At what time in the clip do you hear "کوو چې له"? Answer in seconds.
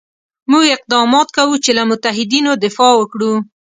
1.37-1.83